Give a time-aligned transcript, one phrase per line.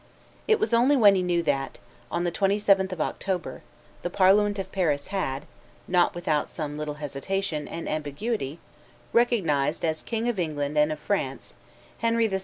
[0.47, 1.77] It was only when he knew that,
[2.11, 3.61] on the 27th of October,
[4.01, 5.43] the parliament of Paris had,
[5.87, 8.57] not without some little hesitation and ambiguity,
[9.13, 11.53] recognized "as King of England and of France,
[11.99, 12.39] Henry VI.